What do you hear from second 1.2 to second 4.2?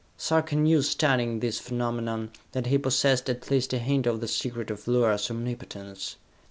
this phenomenon, that he possessed at least a hint of